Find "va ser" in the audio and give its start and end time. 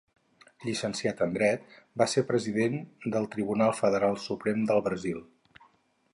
2.03-2.25